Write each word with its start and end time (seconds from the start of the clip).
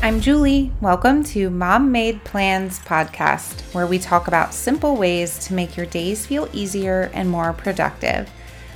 I'm 0.00 0.20
Julie. 0.20 0.70
Welcome 0.80 1.24
to 1.24 1.50
Mom 1.50 1.90
Made 1.90 2.22
Plans 2.22 2.78
podcast, 2.78 3.74
where 3.74 3.86
we 3.88 3.98
talk 3.98 4.28
about 4.28 4.54
simple 4.54 4.96
ways 4.96 5.44
to 5.46 5.54
make 5.54 5.76
your 5.76 5.86
days 5.86 6.24
feel 6.24 6.48
easier 6.52 7.10
and 7.14 7.28
more 7.28 7.52
productive. 7.52 8.30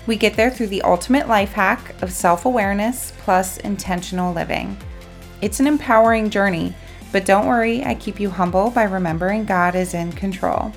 We 0.09 0.17
get 0.17 0.35
there 0.35 0.51
through 0.51 0.67
the 0.67 0.83
ultimate 0.83 1.29
life 1.29 1.53
hack 1.53 1.95
of 2.03 2.11
self 2.11 2.45
awareness 2.45 3.13
plus 3.19 3.59
intentional 3.59 4.35
living. 4.35 4.77
It's 5.41 5.61
an 5.61 5.69
empowering 5.69 6.29
journey, 6.29 6.75
but 7.13 7.25
don't 7.25 7.47
worry, 7.47 7.85
I 7.85 7.95
keep 7.95 8.19
you 8.19 8.29
humble 8.29 8.71
by 8.71 8.83
remembering 8.83 9.45
God 9.45 9.77
is 9.77 9.95
in 9.95 10.11
control. 10.11 10.73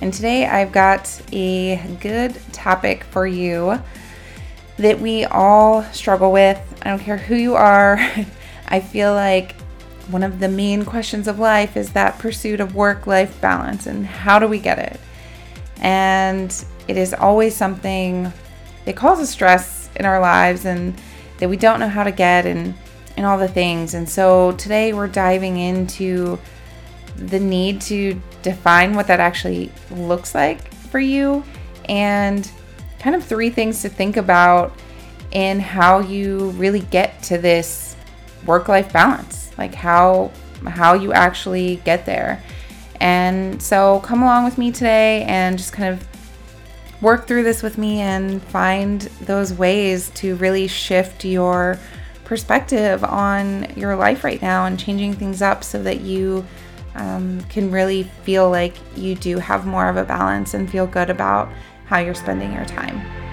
And 0.00 0.12
today 0.12 0.46
I've 0.46 0.72
got 0.72 1.20
a 1.32 1.76
good 2.00 2.34
topic 2.52 3.04
for 3.04 3.26
you 3.26 3.78
that 4.78 4.98
we 4.98 5.26
all 5.26 5.82
struggle 5.92 6.32
with. 6.32 6.58
I 6.80 6.88
don't 6.88 6.98
care 6.98 7.18
who 7.18 7.36
you 7.36 7.56
are. 7.56 7.98
I 8.70 8.78
feel 8.78 9.12
like 9.12 9.56
one 10.10 10.22
of 10.22 10.40
the 10.40 10.48
main 10.48 10.84
questions 10.84 11.28
of 11.28 11.38
life 11.38 11.76
is 11.76 11.92
that 11.92 12.18
pursuit 12.18 12.60
of 12.60 12.74
work 12.74 13.06
life 13.06 13.40
balance 13.40 13.86
and 13.86 14.06
how 14.06 14.38
do 14.38 14.46
we 14.46 14.58
get 14.58 14.78
it? 14.78 15.00
And 15.80 16.52
it 16.88 16.96
is 16.96 17.14
always 17.14 17.54
something 17.54 18.32
that 18.84 18.96
causes 18.96 19.30
stress 19.30 19.90
in 19.96 20.04
our 20.04 20.20
lives 20.20 20.64
and 20.64 20.94
that 21.38 21.48
we 21.48 21.56
don't 21.56 21.80
know 21.80 21.88
how 21.88 22.04
to 22.04 22.12
get 22.12 22.46
and, 22.46 22.74
and 23.16 23.26
all 23.26 23.38
the 23.38 23.48
things. 23.48 23.94
And 23.94 24.08
so 24.08 24.52
today 24.52 24.92
we're 24.92 25.08
diving 25.08 25.58
into 25.58 26.38
the 27.16 27.40
need 27.40 27.80
to 27.82 28.20
define 28.42 28.94
what 28.94 29.06
that 29.06 29.20
actually 29.20 29.70
looks 29.90 30.34
like 30.34 30.72
for 30.74 31.00
you 31.00 31.44
and 31.88 32.50
kind 32.98 33.16
of 33.16 33.24
three 33.24 33.50
things 33.50 33.82
to 33.82 33.88
think 33.88 34.16
about 34.16 34.72
in 35.32 35.60
how 35.60 36.00
you 36.00 36.50
really 36.50 36.80
get 36.80 37.22
to 37.22 37.38
this 37.38 37.96
work 38.46 38.68
life 38.68 38.92
balance, 38.92 39.39
like 39.60 39.74
how 39.74 40.32
how 40.66 40.94
you 40.94 41.12
actually 41.12 41.76
get 41.84 42.04
there. 42.04 42.42
And 43.00 43.62
so 43.62 44.00
come 44.00 44.22
along 44.22 44.44
with 44.44 44.58
me 44.58 44.72
today 44.72 45.22
and 45.24 45.56
just 45.56 45.72
kind 45.72 45.94
of 45.94 46.06
work 47.00 47.26
through 47.26 47.44
this 47.44 47.62
with 47.62 47.78
me 47.78 48.00
and 48.00 48.42
find 48.42 49.02
those 49.22 49.54
ways 49.54 50.10
to 50.16 50.34
really 50.36 50.66
shift 50.66 51.24
your 51.24 51.78
perspective 52.24 53.02
on 53.04 53.66
your 53.74 53.96
life 53.96 54.22
right 54.22 54.40
now 54.42 54.66
and 54.66 54.78
changing 54.78 55.14
things 55.14 55.40
up 55.40 55.64
so 55.64 55.82
that 55.82 56.00
you 56.00 56.44
um, 56.94 57.40
can 57.44 57.70
really 57.70 58.02
feel 58.22 58.50
like 58.50 58.74
you 58.96 59.14
do 59.14 59.38
have 59.38 59.66
more 59.66 59.88
of 59.88 59.96
a 59.96 60.04
balance 60.04 60.54
and 60.54 60.70
feel 60.70 60.86
good 60.86 61.08
about 61.08 61.48
how 61.86 61.98
you're 61.98 62.14
spending 62.14 62.52
your 62.52 62.66
time. 62.66 63.29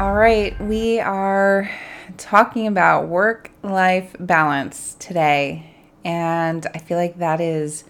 All 0.00 0.14
right, 0.14 0.58
we 0.58 0.98
are 0.98 1.70
talking 2.16 2.66
about 2.66 3.08
work 3.08 3.50
life 3.62 4.16
balance 4.18 4.96
today. 4.98 5.74
And 6.06 6.66
I 6.74 6.78
feel 6.78 6.96
like 6.96 7.18
that 7.18 7.38
is 7.38 7.84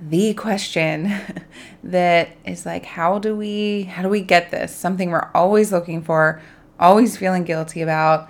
the 0.00 0.34
question 0.34 1.14
that 1.84 2.30
is 2.44 2.66
like 2.66 2.84
how 2.84 3.20
do 3.20 3.36
we 3.36 3.84
how 3.84 4.02
do 4.02 4.08
we 4.08 4.22
get 4.22 4.50
this? 4.50 4.74
Something 4.74 5.12
we're 5.12 5.30
always 5.36 5.70
looking 5.70 6.02
for, 6.02 6.42
always 6.80 7.16
feeling 7.16 7.44
guilty 7.44 7.80
about, 7.80 8.28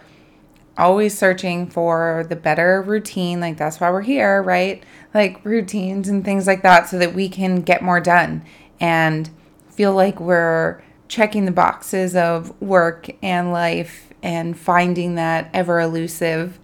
always 0.77 1.17
searching 1.17 1.70
for 1.70 2.27
the 2.28 2.36
better 2.36 2.83
routine. 2.83 3.41
Like 3.41 3.56
that's 3.56 3.80
why 3.80 3.91
we're 3.91 4.03
here, 4.03 4.42
right? 4.42 4.84
Like 5.14 5.42
routines 5.42 6.11
and 6.11 6.23
things 6.23 6.47
like 6.47 6.61
that 6.64 6.86
so 6.86 6.98
that 6.98 7.14
we 7.14 7.30
can 7.30 7.62
get 7.62 7.80
more 7.80 7.98
done 7.98 8.45
and 8.78 9.30
feel 9.70 9.95
like 9.95 10.20
we're 10.20 10.83
checking 11.09 11.45
the 11.45 11.53
boxes 11.53 12.17
of 12.17 12.61
work 12.61 13.09
and 13.23 13.53
life 13.53 14.12
and 14.23 14.59
finding 14.59 15.14
that 15.14 15.51
ever 15.55 15.80
elusive 15.80 16.58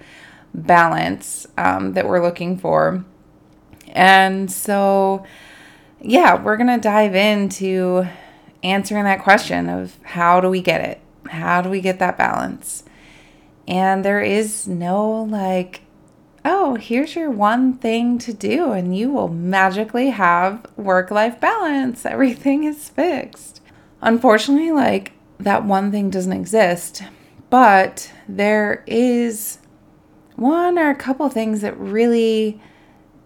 balance 0.55 1.47
um, 1.57 1.93
that 1.95 2.07
we're 2.07 2.23
looking 2.23 2.59
for. 2.59 3.05
And 3.89 4.51
so, 4.51 5.25
yeah, 6.01 6.43
we're 6.43 6.57
going 6.57 6.69
to 6.69 6.79
dive 6.79 7.15
into 7.15 8.07
answering 8.63 9.05
that 9.05 9.23
question 9.23 9.69
of 9.69 9.99
how 10.03 10.41
do 10.41 10.49
we 10.49 10.61
get 10.61 10.81
it? 10.81 11.01
How 11.29 11.63
do 11.63 11.69
we 11.69 11.81
get 11.81 11.99
that 11.99 12.19
balance? 12.19 12.85
And 13.69 14.05
there 14.05 14.21
is 14.21 14.67
no 14.67 15.23
like, 15.23 15.83
oh, 16.45 16.75
here's 16.75 17.15
your 17.15 17.31
one 17.31 17.75
thing 17.75 18.19
to 18.19 18.33
do, 18.33 18.73
and 18.73 18.97
you 18.97 19.11
will 19.11 19.29
magically 19.29 20.11
have 20.11 20.67
work 20.77 21.11
life 21.11 21.41
balance. 21.41 22.05
Everything 22.05 22.65
is 22.65 22.89
fixed. 22.89 23.52
Unfortunately, 24.03 24.73
like 24.73 25.13
that 25.39 25.65
one 25.65 25.91
thing 25.91 26.11
doesn't 26.11 26.33
exist, 26.33 27.03
but 27.51 28.13
there 28.29 28.83
is 28.87 29.59
one 30.37 30.79
or 30.79 30.91
a 30.91 30.95
couple 30.95 31.29
things 31.29 31.61
that 31.61 31.79
really 31.79 32.61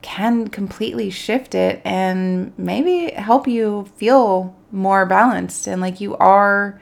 can 0.02 0.48
completely 0.48 1.10
shift 1.10 1.54
it 1.54 1.80
and 1.84 2.52
maybe 2.58 3.10
help 3.12 3.48
you 3.48 3.86
feel 3.96 4.54
more 4.70 5.06
balanced 5.06 5.66
and 5.66 5.80
like 5.80 6.00
you 6.00 6.14
are 6.18 6.80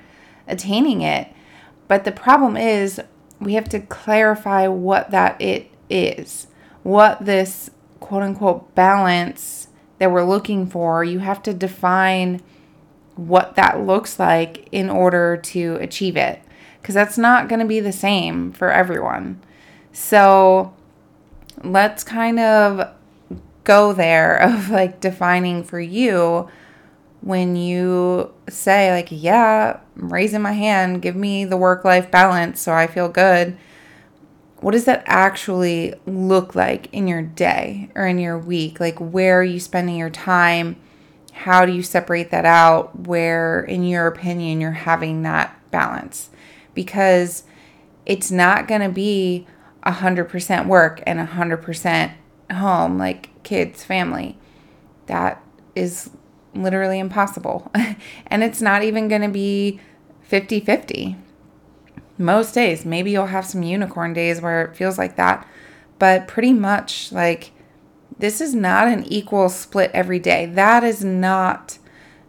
attaining 0.48 1.00
it. 1.00 1.28
But 1.86 2.04
the 2.04 2.12
problem 2.12 2.56
is, 2.56 3.00
we 3.40 3.54
have 3.54 3.68
to 3.70 3.80
clarify 3.80 4.66
what 4.66 5.10
that 5.10 5.40
it 5.40 5.70
is, 5.88 6.48
what 6.82 7.24
this 7.24 7.70
quote 8.00 8.22
unquote 8.22 8.74
balance 8.74 9.68
that 9.98 10.10
we're 10.10 10.24
looking 10.24 10.66
for. 10.66 11.04
You 11.04 11.20
have 11.20 11.42
to 11.44 11.54
define 11.54 12.42
what 13.16 13.56
that 13.56 13.80
looks 13.80 14.18
like 14.18 14.68
in 14.72 14.90
order 14.90 15.36
to 15.36 15.76
achieve 15.76 16.16
it. 16.16 16.42
Because 16.80 16.94
that's 16.94 17.16
not 17.16 17.48
going 17.48 17.60
to 17.60 17.66
be 17.66 17.80
the 17.80 17.92
same 17.92 18.52
for 18.52 18.70
everyone. 18.70 19.40
So 19.92 20.74
let's 21.62 22.04
kind 22.04 22.38
of 22.38 22.90
go 23.64 23.92
there 23.92 24.36
of 24.42 24.70
like 24.70 25.00
defining 25.00 25.64
for 25.64 25.80
you 25.80 26.48
when 27.20 27.56
you 27.56 28.30
say 28.50 28.90
like 28.90 29.08
yeah 29.10 29.80
i'm 29.96 30.12
raising 30.12 30.42
my 30.42 30.52
hand 30.52 31.00
give 31.00 31.16
me 31.16 31.42
the 31.46 31.56
work 31.56 31.82
life 31.82 32.10
balance 32.10 32.60
so 32.60 32.72
i 32.72 32.86
feel 32.86 33.08
good. 33.08 33.56
What 34.60 34.72
does 34.72 34.86
that 34.86 35.02
actually 35.04 35.92
look 36.06 36.54
like 36.54 36.88
in 36.90 37.06
your 37.06 37.20
day 37.20 37.90
or 37.94 38.06
in 38.06 38.18
your 38.18 38.38
week? 38.38 38.80
Like 38.80 38.98
where 38.98 39.40
are 39.40 39.44
you 39.44 39.60
spending 39.60 39.96
your 39.96 40.08
time 40.08 40.76
how 41.34 41.66
do 41.66 41.72
you 41.72 41.82
separate 41.82 42.30
that 42.30 42.44
out 42.44 43.06
where, 43.06 43.60
in 43.60 43.84
your 43.84 44.06
opinion, 44.06 44.60
you're 44.60 44.70
having 44.70 45.22
that 45.22 45.58
balance? 45.72 46.30
Because 46.74 47.42
it's 48.06 48.30
not 48.30 48.68
going 48.68 48.82
to 48.82 48.88
be 48.88 49.46
100% 49.84 50.66
work 50.66 51.02
and 51.04 51.28
100% 51.28 52.12
home, 52.52 52.98
like 52.98 53.42
kids, 53.42 53.84
family. 53.84 54.38
That 55.06 55.42
is 55.74 56.10
literally 56.54 57.00
impossible. 57.00 57.70
and 58.28 58.44
it's 58.44 58.62
not 58.62 58.84
even 58.84 59.08
going 59.08 59.22
to 59.22 59.28
be 59.28 59.80
50 60.22 60.60
50. 60.60 61.16
Most 62.16 62.54
days, 62.54 62.84
maybe 62.84 63.10
you'll 63.10 63.26
have 63.26 63.44
some 63.44 63.64
unicorn 63.64 64.12
days 64.12 64.40
where 64.40 64.64
it 64.64 64.76
feels 64.76 64.98
like 64.98 65.16
that, 65.16 65.48
but 65.98 66.28
pretty 66.28 66.52
much 66.52 67.10
like 67.10 67.50
this 68.24 68.40
is 68.40 68.54
not 68.54 68.88
an 68.88 69.04
equal 69.04 69.50
split 69.50 69.90
every 69.92 70.18
day. 70.18 70.46
That 70.46 70.82
is 70.82 71.04
not, 71.04 71.76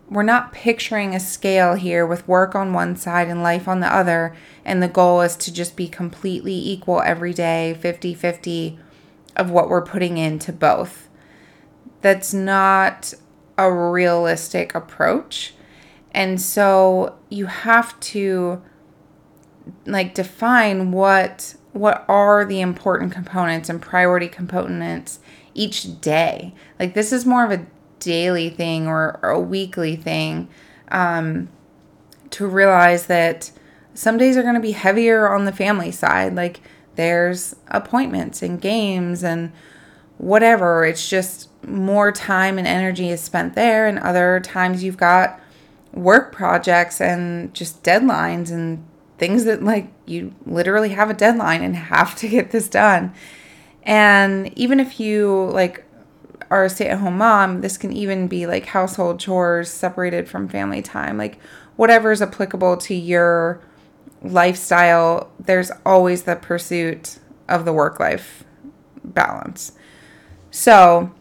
we're 0.09 0.23
not 0.23 0.51
picturing 0.51 1.15
a 1.15 1.21
scale 1.21 1.75
here 1.75 2.05
with 2.05 2.27
work 2.27 2.53
on 2.53 2.73
one 2.73 2.97
side 2.97 3.29
and 3.29 3.41
life 3.41 3.65
on 3.65 3.79
the 3.79 3.87
other. 3.87 4.35
And 4.65 4.83
the 4.83 4.89
goal 4.89 5.21
is 5.21 5.37
to 5.37 5.53
just 5.53 5.77
be 5.77 5.87
completely 5.87 6.51
equal 6.51 7.01
every 7.01 7.31
day, 7.31 7.77
50 7.79 8.13
50 8.13 8.77
of 9.37 9.49
what 9.49 9.69
we're 9.69 9.85
putting 9.85 10.17
into 10.17 10.51
both. 10.51 11.07
That's 12.01 12.33
not 12.33 13.13
a 13.57 13.71
realistic 13.71 14.75
approach. 14.75 15.53
And 16.11 16.41
so 16.41 17.17
you 17.29 17.45
have 17.45 17.97
to 18.01 18.61
like 19.85 20.13
define 20.13 20.91
what 20.91 21.55
what 21.71 22.03
are 22.09 22.43
the 22.43 22.59
important 22.59 23.13
components 23.13 23.69
and 23.69 23.81
priority 23.81 24.27
components 24.27 25.19
each 25.55 25.99
day. 26.01 26.53
Like 26.79 26.93
this 26.93 27.11
is 27.11 27.25
more 27.25 27.43
of 27.43 27.51
a 27.51 27.65
daily 27.99 28.49
thing 28.49 28.87
or, 28.87 29.19
or 29.23 29.31
a 29.31 29.39
weekly 29.39 29.95
thing 29.95 30.47
um, 30.89 31.49
to 32.29 32.45
realize 32.45 33.07
that 33.07 33.51
some 33.95 34.17
days 34.17 34.37
are 34.37 34.43
going 34.43 34.55
to 34.55 34.61
be 34.61 34.71
heavier 34.71 35.33
on 35.33 35.45
the 35.45 35.51
family 35.51 35.91
side. 35.91 36.35
Like 36.35 36.61
there's 36.95 37.55
appointments 37.69 38.43
and 38.43 38.61
games 38.61 39.23
and 39.23 39.51
whatever. 40.17 40.85
It's 40.85 41.09
just 41.09 41.49
more 41.65 42.11
time 42.11 42.57
and 42.57 42.67
energy 42.67 43.09
is 43.09 43.21
spent 43.21 43.55
there. 43.55 43.87
And 43.87 43.97
other 43.97 44.39
times 44.41 44.83
you've 44.83 44.97
got 44.97 45.39
work 45.93 46.31
projects 46.33 46.99
and 46.99 47.53
just 47.53 47.81
deadlines 47.83 48.51
and 48.51 48.85
things 49.17 49.45
that 49.45 49.63
like 49.63 49.87
you 50.05 50.35
literally 50.45 50.89
have 50.89 51.09
a 51.09 51.13
deadline 51.13 51.63
and 51.63 51.75
have 51.75 52.15
to 52.15 52.27
get 52.27 52.51
this 52.51 52.67
done. 52.67 53.13
And 53.85 54.57
even 54.57 54.79
if 54.79 54.99
you 54.99 55.49
like 55.53 55.85
are 56.49 56.65
a 56.65 56.69
stay 56.69 56.87
at 56.87 56.99
home 56.99 57.17
mom, 57.17 57.61
this 57.61 57.77
can 57.77 57.91
even 57.93 58.27
be 58.27 58.45
like 58.45 58.67
household 58.67 59.19
chores 59.19 59.69
separated 59.69 60.27
from 60.27 60.47
family 60.47 60.81
time, 60.81 61.17
like 61.17 61.39
whatever 61.75 62.11
is 62.11 62.21
applicable 62.21 62.77
to 62.77 62.95
your 62.95 63.61
lifestyle, 64.21 65.31
there's 65.39 65.71
always 65.85 66.23
the 66.23 66.35
pursuit 66.35 67.19
of 67.47 67.65
the 67.65 67.73
work 67.73 67.99
life 67.99 68.43
balance. 69.03 69.73
So, 70.51 71.11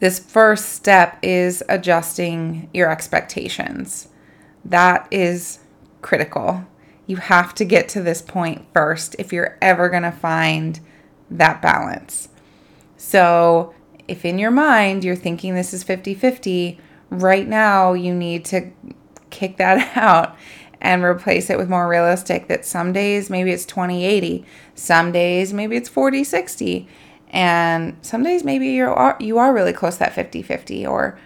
this 0.00 0.18
first 0.18 0.70
step 0.70 1.18
is 1.22 1.62
adjusting 1.68 2.70
your 2.72 2.90
expectations. 2.90 4.08
That 4.64 5.06
is 5.10 5.60
critical. 6.00 6.66
You 7.06 7.16
have 7.16 7.54
to 7.56 7.64
get 7.64 7.88
to 7.90 8.02
this 8.02 8.22
point 8.22 8.66
first 8.72 9.14
if 9.18 9.32
you're 9.32 9.58
ever 9.60 9.90
going 9.90 10.04
to 10.04 10.12
find 10.12 10.80
that 11.30 11.62
balance. 11.62 12.28
So, 12.96 13.74
if 14.08 14.24
in 14.24 14.38
your 14.38 14.50
mind 14.50 15.04
you're 15.04 15.16
thinking 15.16 15.54
this 15.54 15.72
is 15.72 15.84
50 15.84 16.14
50, 16.14 16.80
right 17.10 17.46
now 17.46 17.92
you 17.92 18.14
need 18.14 18.44
to 18.46 18.70
kick 19.30 19.56
that 19.58 19.96
out 19.96 20.36
and 20.80 21.04
replace 21.04 21.50
it 21.50 21.58
with 21.58 21.68
more 21.68 21.88
realistic 21.88 22.48
that 22.48 22.64
some 22.64 22.92
days 22.92 23.28
maybe 23.28 23.50
it's 23.50 23.66
20 23.66 24.04
80 24.04 24.44
some 24.74 25.12
days 25.12 25.52
maybe 25.52 25.76
it's 25.76 25.88
40 25.88 26.24
60 26.24 26.88
and 27.28 27.96
some 28.02 28.22
days 28.22 28.44
maybe 28.44 28.68
you 28.68 28.86
are 28.86 29.16
you 29.20 29.38
are 29.38 29.52
really 29.52 29.72
close 29.72 29.98
that 29.98 30.14
50 30.14 30.42
50 30.42 30.86
or 30.86 31.18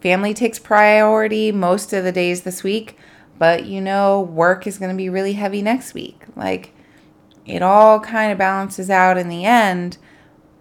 family 0.00 0.32
takes 0.32 0.58
priority 0.58 1.50
most 1.52 1.92
of 1.92 2.04
the 2.04 2.12
days 2.12 2.42
this 2.42 2.62
week 2.62 2.96
but 3.38 3.66
you 3.66 3.80
know 3.80 4.20
work 4.20 4.66
is 4.66 4.78
going 4.78 4.90
to 4.90 4.96
be 4.96 5.08
really 5.08 5.32
heavy 5.32 5.60
next 5.60 5.92
week 5.92 6.22
like 6.36 6.72
it 7.46 7.62
all 7.62 8.00
kind 8.00 8.30
of 8.30 8.38
balances 8.38 8.90
out 8.90 9.16
in 9.16 9.28
the 9.28 9.44
end 9.44 9.98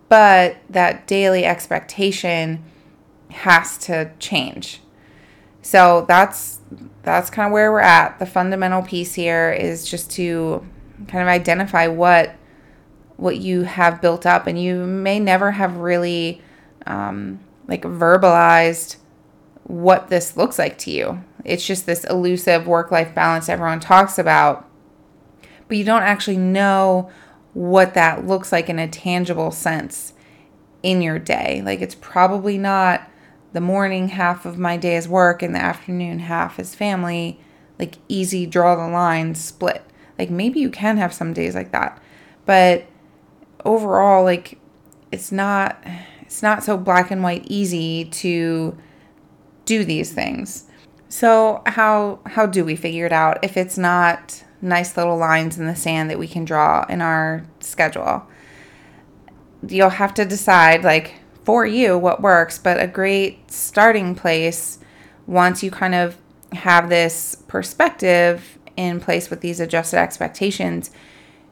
but 0.10 0.58
that 0.70 1.06
daily 1.06 1.46
expectation 1.46 2.64
has 3.30 3.78
to 3.78 4.12
change. 4.20 4.82
So 5.62 6.06
that's 6.08 6.60
that's 7.04 7.30
kind 7.30 7.46
of 7.46 7.54
where 7.54 7.72
we're 7.72 7.80
at. 7.80 8.20
The 8.20 8.26
fundamental 8.26 8.82
piece 8.82 9.14
here 9.14 9.52
is 9.52 9.90
just 9.90 10.12
to 10.12 10.66
kind 11.08 11.22
of 11.22 11.28
identify 11.28 11.88
what 11.88 12.36
what 13.18 13.38
you 13.38 13.64
have 13.64 14.02
built 14.02 14.26
up 14.26 14.48
and 14.48 14.62
you 14.62 14.86
may 14.86 15.20
never 15.20 15.52
have 15.52 15.78
really 15.78 16.42
um, 16.88 17.40
like 17.68 17.84
verbalized 17.84 18.96
what 19.64 20.08
this 20.08 20.36
looks 20.36 20.58
like 20.58 20.78
to 20.80 20.92
you. 20.92 21.24
It's 21.46 21.66
just 21.66 21.86
this 21.86 22.04
elusive 22.06 22.66
work 22.66 22.92
life 22.92 23.14
balance 23.14 23.48
everyone 23.48 23.80
talks 23.80 24.18
about 24.18 24.69
but 25.70 25.78
you 25.78 25.86
don't 25.86 26.04
actually 26.04 26.38
know 26.38 27.10
what 27.54 27.94
that 27.94 28.28
looks 28.28 28.52
like 28.52 28.70
in 28.70 28.78
a 28.78 28.88
tangible 28.88 29.52
sense 29.52 30.14
in 30.84 31.02
your 31.02 31.20
day 31.20 31.62
like 31.64 31.82
it's 31.82 31.96
probably 31.96 32.58
not 32.58 33.10
the 33.54 33.62
morning 33.62 34.10
half 34.10 34.46
of 34.46 34.58
my 34.58 34.78
day 34.78 34.96
is 34.96 35.08
work 35.08 35.42
and 35.42 35.56
the 35.56 35.60
afternoon 35.60 36.20
half 36.20 36.60
is 36.60 36.76
family, 36.76 37.40
like 37.80 37.96
easy 38.08 38.46
draw 38.46 38.76
the 38.76 38.88
line 38.88 39.36
split. 39.36 39.84
Like 40.18 40.30
maybe 40.30 40.60
you 40.60 40.70
can 40.70 40.98
have 40.98 41.14
some 41.14 41.34
days 41.34 41.56
like 41.56 41.72
that. 41.72 42.02
But 42.46 42.86
overall 43.66 44.24
like 44.24 44.60
it's 45.12 45.32
not 45.32 45.82
it's 46.22 46.44
not 46.44 46.64
so 46.64 46.78
black 46.78 47.10
and 47.12 47.24
white 47.24 47.46
easy 47.48 48.06
to 48.06 48.78
do 49.66 49.84
these 49.84 50.14
things. 50.14 50.66
So 51.08 51.64
how 51.66 52.20
how 52.28 52.46
do 52.46 52.64
we 52.64 52.76
figure 52.76 53.08
it 53.08 53.14
out 53.14 53.40
if 53.44 53.58
it's 53.58 53.78
not 53.78 54.44
nice 54.62 54.98
little 54.98 55.18
lines 55.18 55.58
in 55.58 55.66
the 55.68 55.76
sand 55.76 56.10
that 56.10 56.20
we 56.20 56.28
can 56.28 56.46
draw 56.46 56.86
in 56.90 57.02
our 57.02 57.46
schedule? 57.60 58.28
You'll 59.68 59.90
have 59.90 60.14
to 60.16 60.26
decide 60.26 60.84
like 60.84 61.16
for 61.44 61.66
you 61.66 61.98
what 61.98 62.22
works, 62.22 62.58
but 62.58 62.80
a 62.80 62.88
great 62.88 63.52
starting 63.52 64.16
place 64.16 64.80
once 65.26 65.64
you 65.64 65.72
kind 65.72 65.96
of 65.96 66.18
have 66.54 66.90
this 66.90 67.36
perspective 67.48 68.58
in 68.76 69.00
place 69.00 69.30
with 69.30 69.42
these 69.42 69.60
adjusted 69.60 69.98
expectations, 69.98 70.90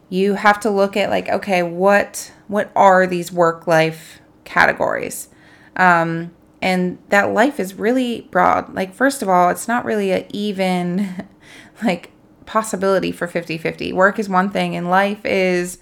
you 0.10 0.36
have 0.36 0.60
to 0.62 0.70
look 0.70 0.96
at 0.96 1.10
like, 1.10 1.28
okay, 1.30 1.62
what 1.64 2.32
what 2.48 2.72
are 2.76 3.06
these 3.06 3.32
work 3.32 3.68
life 3.68 4.20
categories? 4.46 5.30
Um, 5.76 6.32
and 6.62 6.98
that 7.10 7.34
life 7.34 7.60
is 7.60 7.76
really 7.76 8.22
broad. 8.32 8.74
Like, 8.74 8.94
first 8.94 9.22
of 9.22 9.30
all, 9.30 9.50
it's 9.50 9.68
not 9.68 9.86
really 9.86 10.12
a 10.12 10.26
even 10.32 11.28
like 11.84 12.12
possibility 12.48 13.12
for 13.12 13.28
50-50. 13.28 13.94
Work 13.94 14.18
is 14.18 14.28
one 14.28 14.50
thing 14.50 14.76
and 14.76 14.90
life 14.90 15.24
is 15.24 15.78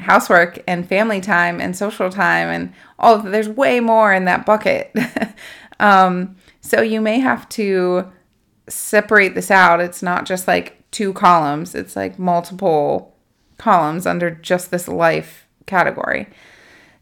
housework 0.00 0.62
and 0.66 0.88
family 0.88 1.20
time 1.20 1.60
and 1.60 1.76
social 1.76 2.10
time 2.10 2.48
and 2.48 2.72
all 2.98 3.16
of, 3.16 3.24
there's 3.24 3.48
way 3.48 3.78
more 3.78 4.12
in 4.12 4.24
that 4.24 4.44
bucket. 4.44 4.92
um, 5.80 6.36
so 6.60 6.80
you 6.80 7.00
may 7.00 7.20
have 7.20 7.48
to 7.50 8.10
separate 8.68 9.34
this 9.34 9.50
out. 9.50 9.80
It's 9.80 10.02
not 10.02 10.26
just 10.26 10.48
like 10.48 10.90
two 10.90 11.12
columns, 11.12 11.74
it's 11.74 11.94
like 11.94 12.18
multiple 12.18 13.16
columns 13.58 14.06
under 14.06 14.30
just 14.30 14.70
this 14.70 14.88
life 14.88 15.46
category. 15.66 16.26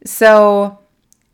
So 0.05 0.79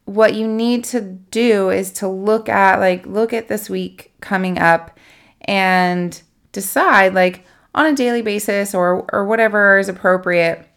what 0.05 0.35
you 0.35 0.47
need 0.47 0.85
to 0.85 1.01
do 1.01 1.71
is 1.71 1.91
to 1.91 2.09
look 2.09 2.49
at 2.49 2.79
like 2.79 3.07
look 3.07 3.33
at 3.33 3.49
this 3.49 3.71
week 3.71 4.13
coming 4.21 4.59
up 4.59 4.99
and 5.43 6.23
decide 6.53 7.15
like 7.15 7.45
on 7.75 7.87
a 7.87 7.95
daily 7.95 8.23
basis 8.23 8.75
or 8.75 9.07
or 9.13 9.25
whatever 9.25 9.79
is 9.79 9.89
appropriate 9.89 10.69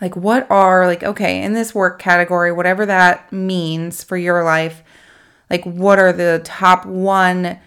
like, 0.00 0.16
what 0.16 0.50
are, 0.50 0.86
like, 0.86 1.02
okay, 1.02 1.42
in 1.42 1.52
this 1.52 1.74
work 1.74 1.98
category, 1.98 2.52
whatever 2.52 2.86
that 2.86 3.30
means 3.32 4.02
for 4.02 4.16
your 4.16 4.42
life, 4.42 4.82
like, 5.50 5.64
what 5.64 5.98
are 5.98 6.12
the 6.12 6.40
top 6.42 6.86
one, 6.86 7.58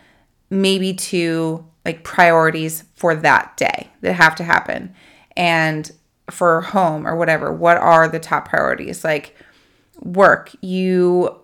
maybe 0.50 0.94
two, 0.94 1.66
like, 1.86 2.04
priorities 2.04 2.86
for 2.96 3.16
that 3.16 3.56
day 3.58 3.90
that 4.02 4.14
have 4.14 4.36
to 4.36 4.44
happen? 4.44 4.96
And 5.38 5.92
for 6.32 6.62
home 6.62 7.06
or 7.06 7.16
whatever, 7.16 7.54
what 7.54 7.78
are 7.78 8.08
the 8.08 8.20
top 8.20 8.50
priorities? 8.50 9.04
Like, 9.04 9.36
work, 10.02 10.52
you 10.62 11.40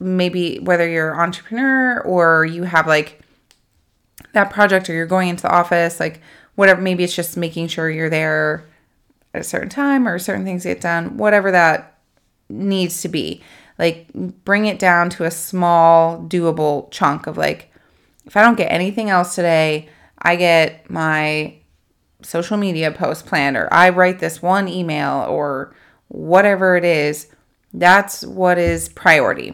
maybe 0.00 0.60
whether 0.60 0.88
you're 0.88 1.12
an 1.12 1.18
entrepreneur 1.18 2.00
or 2.02 2.44
you 2.44 2.62
have 2.62 2.86
like 2.86 3.20
that 4.32 4.48
project 4.48 4.88
or 4.88 4.92
you're 4.92 5.06
going 5.06 5.28
into 5.28 5.42
the 5.42 5.50
office, 5.52 5.98
like, 5.98 6.20
whatever, 6.58 6.80
maybe 6.80 7.04
it's 7.04 7.14
just 7.14 7.36
making 7.36 7.68
sure 7.68 7.88
you're 7.88 8.10
there 8.10 8.64
at 9.32 9.40
a 9.40 9.44
certain 9.44 9.68
time 9.68 10.08
or 10.08 10.18
certain 10.18 10.44
things 10.44 10.64
get 10.64 10.80
done, 10.80 11.16
whatever 11.16 11.52
that 11.52 12.00
needs 12.48 13.00
to 13.00 13.08
be. 13.08 13.40
Like 13.78 14.12
bring 14.12 14.66
it 14.66 14.80
down 14.80 15.08
to 15.10 15.24
a 15.24 15.30
small, 15.30 16.18
doable 16.18 16.90
chunk 16.90 17.28
of 17.28 17.36
like, 17.36 17.72
if 18.26 18.36
I 18.36 18.42
don't 18.42 18.56
get 18.56 18.72
anything 18.72 19.08
else 19.08 19.36
today, 19.36 19.88
I 20.18 20.34
get 20.34 20.90
my 20.90 21.54
social 22.22 22.56
media 22.56 22.90
post 22.90 23.24
planned 23.24 23.56
or 23.56 23.72
I 23.72 23.90
write 23.90 24.18
this 24.18 24.42
one 24.42 24.66
email 24.66 25.26
or 25.28 25.76
whatever 26.08 26.76
it 26.76 26.84
is. 26.84 27.28
That's 27.72 28.26
what 28.26 28.58
is 28.58 28.88
priority. 28.88 29.52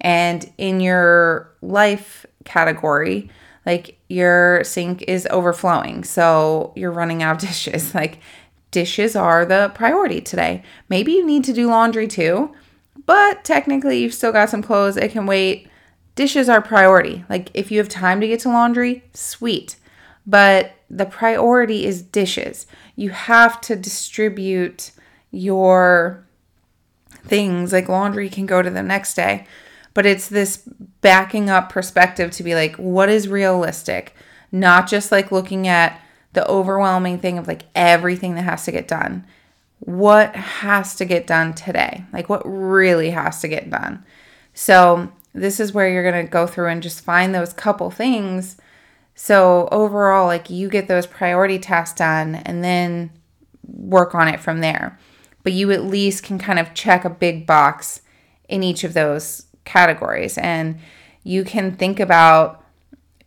And 0.00 0.50
in 0.56 0.80
your 0.80 1.52
life 1.60 2.24
category, 2.46 3.28
like 3.66 3.98
your 4.08 4.64
sink 4.64 5.02
is 5.02 5.26
overflowing. 5.30 6.04
So 6.04 6.72
you're 6.74 6.92
running 6.92 7.22
out 7.22 7.42
of 7.42 7.48
dishes. 7.48 7.94
Like 7.94 8.20
dishes 8.70 9.16
are 9.16 9.44
the 9.44 9.72
priority 9.74 10.20
today. 10.20 10.62
Maybe 10.88 11.12
you 11.12 11.26
need 11.26 11.44
to 11.44 11.52
do 11.52 11.68
laundry 11.68 12.08
too, 12.08 12.54
but 13.06 13.44
technically 13.44 13.98
you've 13.98 14.14
still 14.14 14.32
got 14.32 14.50
some 14.50 14.62
clothes. 14.62 14.96
It 14.96 15.12
can 15.12 15.26
wait. 15.26 15.68
Dishes 16.14 16.48
are 16.48 16.60
priority. 16.60 17.24
Like 17.28 17.50
if 17.54 17.70
you 17.70 17.78
have 17.78 17.88
time 17.88 18.20
to 18.20 18.28
get 18.28 18.40
to 18.40 18.48
laundry, 18.48 19.04
sweet. 19.14 19.76
But 20.26 20.72
the 20.88 21.06
priority 21.06 21.86
is 21.86 22.02
dishes. 22.02 22.66
You 22.96 23.10
have 23.10 23.60
to 23.62 23.76
distribute 23.76 24.92
your 25.30 26.26
things 27.24 27.72
like 27.72 27.88
laundry 27.88 28.28
can 28.28 28.46
go 28.46 28.62
to 28.62 28.70
the 28.70 28.82
next 28.82 29.14
day. 29.14 29.46
But 29.94 30.06
it's 30.06 30.28
this 30.28 30.68
backing 31.00 31.48
up 31.48 31.70
perspective 31.70 32.30
to 32.32 32.42
be 32.42 32.54
like, 32.54 32.76
what 32.76 33.08
is 33.08 33.28
realistic? 33.28 34.14
Not 34.52 34.88
just 34.88 35.12
like 35.12 35.32
looking 35.32 35.66
at 35.66 36.00
the 36.32 36.46
overwhelming 36.48 37.18
thing 37.18 37.38
of 37.38 37.48
like 37.48 37.62
everything 37.74 38.34
that 38.34 38.42
has 38.42 38.64
to 38.64 38.72
get 38.72 38.86
done. 38.86 39.26
What 39.80 40.36
has 40.36 40.94
to 40.96 41.04
get 41.04 41.26
done 41.26 41.54
today? 41.54 42.04
Like 42.12 42.28
what 42.28 42.42
really 42.44 43.10
has 43.10 43.40
to 43.40 43.48
get 43.48 43.70
done? 43.70 44.04
So, 44.54 45.12
this 45.32 45.60
is 45.60 45.72
where 45.72 45.88
you're 45.88 46.10
going 46.10 46.26
to 46.26 46.30
go 46.30 46.44
through 46.46 46.66
and 46.68 46.82
just 46.82 47.04
find 47.04 47.32
those 47.32 47.52
couple 47.52 47.90
things. 47.90 48.56
So, 49.14 49.68
overall, 49.70 50.26
like 50.26 50.50
you 50.50 50.68
get 50.68 50.88
those 50.88 51.06
priority 51.06 51.58
tasks 51.58 51.96
done 51.96 52.34
and 52.34 52.64
then 52.64 53.10
work 53.64 54.14
on 54.14 54.28
it 54.28 54.40
from 54.40 54.60
there. 54.60 54.98
But 55.42 55.52
you 55.52 55.70
at 55.70 55.84
least 55.84 56.24
can 56.24 56.38
kind 56.38 56.58
of 56.58 56.74
check 56.74 57.04
a 57.04 57.10
big 57.10 57.46
box 57.46 58.02
in 58.48 58.62
each 58.62 58.84
of 58.84 58.92
those 58.92 59.46
categories. 59.64 60.38
And 60.38 60.78
you 61.22 61.44
can 61.44 61.76
think 61.76 62.00
about 62.00 62.64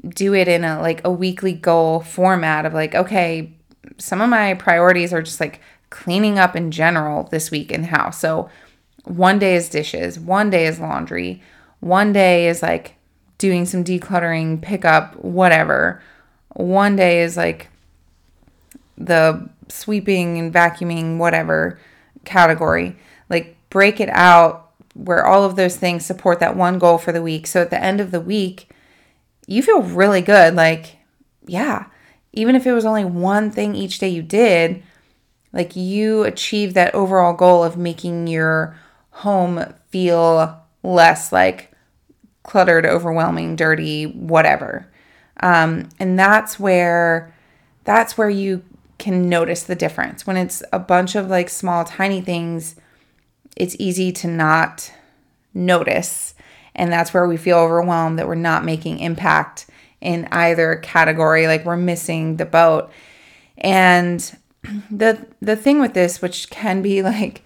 do 0.08 0.34
it 0.34 0.48
in 0.48 0.64
a 0.64 0.82
like 0.82 1.02
a 1.06 1.12
weekly 1.12 1.54
goal 1.54 2.02
format 2.02 2.66
of 2.66 2.74
like, 2.74 2.94
okay, 2.94 3.54
some 3.98 4.22
of 4.22 4.30
my 4.30 4.54
priorities 4.56 5.14
are 5.14 5.22
just 5.22 5.40
like 5.40 5.62
cleaning 5.90 6.40
up 6.40 6.56
in 6.56 6.72
general 6.72 7.24
this 7.26 7.52
week 7.52 7.72
in 7.72 7.82
the 7.82 7.88
house. 7.88 8.20
So 8.20 8.50
one 9.04 9.40
day 9.40 9.56
is 9.56 9.70
dishes, 9.70 10.20
one 10.20 10.50
day 10.50 10.66
is 10.66 10.80
laundry, 10.80 11.42
one 11.80 12.14
day 12.14 12.48
is 12.48 12.62
like 12.62 12.96
doing 13.38 13.66
some 13.66 13.84
decluttering, 13.84 14.62
pickup, 14.62 15.16
whatever. 15.18 16.02
One 16.56 16.96
day 16.96 17.22
is 17.22 17.36
like 17.36 17.70
the 18.98 19.50
sweeping 19.68 20.38
and 20.38 20.54
vacuuming, 20.54 21.18
whatever 21.18 21.80
category. 22.26 22.96
Like 23.30 23.58
break 23.70 24.00
it 24.00 24.10
out 24.10 24.63
where 24.94 25.26
all 25.26 25.44
of 25.44 25.56
those 25.56 25.76
things 25.76 26.06
support 26.06 26.40
that 26.40 26.56
one 26.56 26.78
goal 26.80 26.98
for 26.98 27.12
the 27.12 27.22
week. 27.22 27.48
So 27.48 27.62
at 27.62 27.70
the 27.70 27.84
end 27.84 28.00
of 28.00 28.12
the 28.12 28.22
week, 28.22 28.70
you 29.48 29.62
feel 29.64 29.82
really 29.82 30.22
good. 30.22 30.56
Like, 30.56 30.98
yeah, 31.46 31.86
even 32.32 32.56
if 32.56 32.66
it 32.66 32.74
was 32.74 32.86
only 32.86 33.06
one 33.06 33.52
thing 33.52 33.76
each 33.76 34.00
day 34.00 34.10
you 34.10 34.22
did, 34.22 34.84
like 35.52 35.76
you 35.76 36.24
achieved 36.24 36.76
that 36.76 36.96
overall 36.96 37.34
goal 37.34 37.64
of 37.64 37.78
making 37.78 38.28
your 38.28 38.78
home 39.12 39.74
feel 39.90 40.60
less 40.82 41.32
like 41.32 41.72
cluttered, 42.44 42.86
overwhelming, 42.86 43.56
dirty, 43.56 44.06
whatever. 44.06 44.92
Um, 45.40 45.90
and 46.00 46.18
that's 46.18 46.60
where 46.60 47.34
that's 47.84 48.18
where 48.18 48.30
you 48.30 48.64
can 48.98 49.28
notice 49.30 49.64
the 49.64 49.76
difference. 49.76 50.26
When 50.26 50.38
it's 50.38 50.64
a 50.72 50.80
bunch 50.80 51.16
of 51.16 51.30
like 51.30 51.50
small, 51.50 51.84
tiny 51.84 52.22
things, 52.22 52.76
it's 53.56 53.76
easy 53.80 54.12
to 54.12 54.28
not 54.28 54.92
notice. 55.54 56.34
And 56.76 56.92
that's 56.92 57.14
where 57.14 57.28
we 57.28 57.38
feel 57.38 57.58
overwhelmed 57.58 58.18
that 58.18 58.28
we're 58.28 58.36
not 58.36 58.66
making 58.66 59.00
impact 59.00 59.68
in 60.02 60.28
either 60.32 60.76
category, 60.78 61.48
like 61.48 61.66
we're 61.66 61.78
missing 61.78 62.38
the 62.38 62.46
boat. 62.46 62.92
And 63.58 64.20
the 64.92 65.26
the 65.42 65.56
thing 65.56 65.80
with 65.80 65.94
this, 65.94 66.22
which 66.22 66.50
can 66.50 66.82
be 66.82 67.02
like 67.04 67.44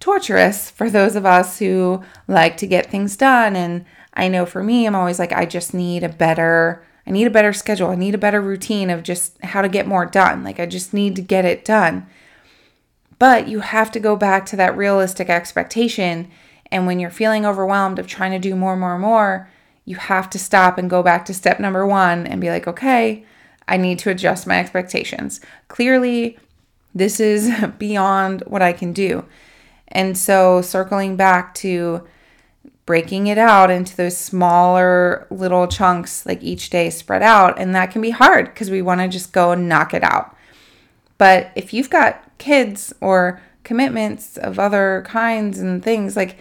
torturous 0.00 0.70
for 0.70 0.88
those 0.88 1.16
of 1.16 1.26
us 1.26 1.58
who 1.58 2.02
like 2.26 2.56
to 2.58 2.66
get 2.66 2.90
things 2.90 3.16
done. 3.16 3.56
And 3.56 3.84
I 4.14 4.28
know 4.28 4.46
for 4.46 4.62
me, 4.62 4.86
I'm 4.86 4.94
always 4.94 5.18
like, 5.18 5.32
I 5.32 5.44
just 5.44 5.74
need 5.74 6.02
a 6.02 6.08
better, 6.08 6.84
I 7.06 7.10
need 7.10 7.26
a 7.26 7.30
better 7.30 7.52
schedule. 7.52 7.90
I 7.90 7.94
need 7.94 8.14
a 8.14 8.18
better 8.18 8.40
routine 8.40 8.90
of 8.90 9.02
just 9.02 9.42
how 9.42 9.62
to 9.62 9.68
get 9.68 9.86
more 9.86 10.06
done. 10.06 10.44
Like, 10.44 10.60
I 10.60 10.66
just 10.66 10.94
need 10.94 11.16
to 11.16 11.22
get 11.22 11.44
it 11.44 11.64
done. 11.64 12.06
But 13.18 13.48
you 13.48 13.60
have 13.60 13.90
to 13.92 14.00
go 14.00 14.16
back 14.16 14.46
to 14.46 14.56
that 14.56 14.76
realistic 14.76 15.28
expectation. 15.28 16.30
And 16.70 16.86
when 16.86 17.00
you're 17.00 17.10
feeling 17.10 17.44
overwhelmed 17.44 17.98
of 17.98 18.06
trying 18.06 18.32
to 18.32 18.38
do 18.38 18.54
more, 18.54 18.76
more, 18.76 18.98
more, 18.98 19.50
you 19.84 19.96
have 19.96 20.28
to 20.30 20.38
stop 20.38 20.78
and 20.78 20.90
go 20.90 21.02
back 21.02 21.24
to 21.24 21.34
step 21.34 21.58
number 21.58 21.86
one 21.86 22.26
and 22.26 22.40
be 22.40 22.50
like, 22.50 22.66
okay, 22.66 23.24
I 23.66 23.76
need 23.76 23.98
to 24.00 24.10
adjust 24.10 24.46
my 24.46 24.58
expectations. 24.58 25.40
Clearly, 25.68 26.38
this 26.94 27.20
is 27.20 27.50
beyond 27.78 28.42
what 28.46 28.62
I 28.62 28.72
can 28.72 28.92
do. 28.92 29.24
And 29.88 30.16
so, 30.16 30.60
circling 30.60 31.16
back 31.16 31.54
to 31.56 32.06
breaking 32.84 33.26
it 33.26 33.38
out 33.38 33.70
into 33.70 33.96
those 33.96 34.16
smaller 34.16 35.26
little 35.30 35.66
chunks, 35.66 36.24
like 36.24 36.42
each 36.42 36.70
day 36.70 36.90
spread 36.90 37.22
out, 37.22 37.58
and 37.58 37.74
that 37.74 37.90
can 37.90 38.00
be 38.00 38.10
hard 38.10 38.46
because 38.46 38.70
we 38.70 38.82
want 38.82 39.00
to 39.00 39.08
just 39.08 39.32
go 39.32 39.52
and 39.52 39.68
knock 39.68 39.92
it 39.92 40.02
out. 40.02 40.34
But 41.18 41.50
if 41.54 41.72
you've 41.74 41.90
got 41.90 42.27
kids 42.38 42.92
or 43.00 43.40
commitments 43.64 44.36
of 44.36 44.58
other 44.58 45.04
kinds 45.06 45.58
and 45.58 45.82
things, 45.82 46.16
like 46.16 46.38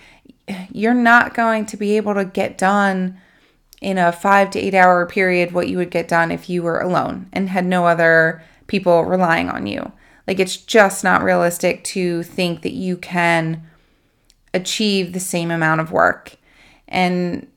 you're 0.72 0.94
not 0.94 1.34
going 1.34 1.66
to 1.66 1.78
be 1.78 1.98
able 1.98 2.14
to 2.14 2.26
get 2.26 2.58
done 2.58 3.20
in 3.82 3.98
a 3.98 4.12
five 4.12 4.50
to 4.52 4.60
eight 4.60 4.74
hour 4.74 5.06
period 5.06 5.52
what 5.52 5.68
you 5.68 5.78
would 5.78 5.92
get 5.92 6.08
done 6.08 6.32
if 6.32 6.50
you 6.50 6.64
were 6.64 6.80
alone 6.80 7.28
and 7.34 7.50
had 7.50 7.66
no 7.66 7.86
other 7.86 8.42
people 8.68 9.04
relying 9.04 9.50
on 9.50 9.68
you. 9.68 9.92
Like 10.28 10.40
it's 10.40 10.58
just 10.58 11.04
not 11.04 11.24
realistic 11.24 11.84
to 11.86 12.24
think 12.24 12.62
that 12.62 12.74
you 12.74 12.98
can 12.98 13.68
achieve 14.54 15.14
the 15.14 15.20
same 15.20 15.52
amount 15.52 15.82
of 15.82 15.92
work. 15.92 16.36
And 16.88 17.48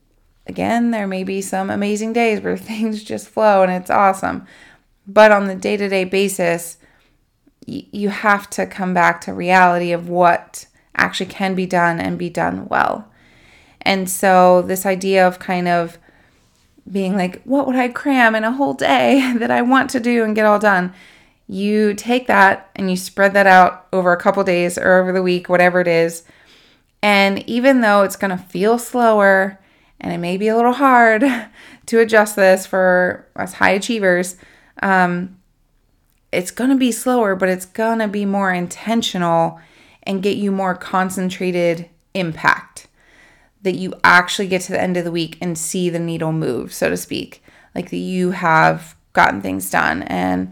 again, 0.47 0.91
there 0.91 1.07
may 1.07 1.23
be 1.23 1.41
some 1.41 1.69
amazing 1.69 2.13
days 2.13 2.41
where 2.41 2.57
things 2.57 3.03
just 3.03 3.29
flow 3.29 3.63
and 3.63 3.71
it's 3.71 3.89
awesome. 3.89 4.45
But 5.07 5.31
on 5.31 5.47
the 5.47 5.55
day 5.55 5.77
to 5.77 5.89
day 5.89 6.03
basis, 6.03 6.77
you 7.65 8.09
have 8.09 8.49
to 8.51 8.65
come 8.65 8.93
back 8.93 9.21
to 9.21 9.33
reality 9.33 9.91
of 9.91 10.09
what 10.09 10.65
actually 10.95 11.27
can 11.27 11.55
be 11.55 11.65
done 11.65 11.99
and 11.99 12.17
be 12.17 12.29
done 12.29 12.67
well. 12.67 13.07
And 13.81 14.09
so, 14.09 14.61
this 14.61 14.85
idea 14.85 15.27
of 15.27 15.39
kind 15.39 15.67
of 15.67 15.97
being 16.91 17.15
like, 17.15 17.41
what 17.43 17.67
would 17.67 17.75
I 17.75 17.87
cram 17.87 18.35
in 18.35 18.43
a 18.43 18.51
whole 18.51 18.73
day 18.73 19.33
that 19.37 19.51
I 19.51 19.61
want 19.61 19.89
to 19.91 19.99
do 19.99 20.23
and 20.23 20.35
get 20.35 20.45
all 20.45 20.59
done? 20.59 20.93
you 21.51 21.93
take 21.93 22.27
that 22.27 22.69
and 22.77 22.89
you 22.89 22.95
spread 22.95 23.33
that 23.33 23.45
out 23.45 23.85
over 23.91 24.13
a 24.13 24.17
couple 24.17 24.41
days 24.41 24.77
or 24.77 24.93
over 24.93 25.11
the 25.11 25.21
week, 25.21 25.49
whatever 25.49 25.81
it 25.81 25.87
is. 25.87 26.23
And 27.03 27.39
even 27.49 27.81
though 27.81 28.03
it's 28.03 28.15
going 28.15 28.31
to 28.31 28.41
feel 28.41 28.79
slower 28.79 29.59
and 29.99 30.13
it 30.13 30.17
may 30.17 30.37
be 30.37 30.47
a 30.47 30.55
little 30.55 30.71
hard 30.71 31.25
to 31.87 31.99
adjust 31.99 32.37
this 32.37 32.65
for 32.65 33.27
us 33.35 33.51
high 33.51 33.71
achievers, 33.71 34.37
um, 34.81 35.37
it's 36.31 36.51
going 36.51 36.69
to 36.69 36.75
be 36.75 36.91
slower, 36.91 37.35
but 37.35 37.49
it's 37.49 37.65
going 37.65 37.99
to 37.99 38.07
be 38.07 38.25
more 38.25 38.51
intentional 38.51 39.59
and 40.03 40.23
get 40.23 40.37
you 40.37 40.51
more 40.51 40.75
concentrated 40.75 41.89
impact. 42.13 42.87
That 43.63 43.75
you 43.75 43.93
actually 44.03 44.47
get 44.47 44.61
to 44.63 44.71
the 44.71 44.81
end 44.81 44.97
of 44.97 45.05
the 45.05 45.11
week 45.11 45.37
and 45.39 45.57
see 45.57 45.89
the 45.89 45.99
needle 45.99 46.31
move, 46.31 46.73
so 46.73 46.89
to 46.89 46.97
speak. 46.97 47.43
Like 47.75 47.91
that 47.91 47.97
you 47.97 48.31
have 48.31 48.95
gotten 49.13 49.41
things 49.41 49.69
done. 49.69 50.03
And 50.03 50.51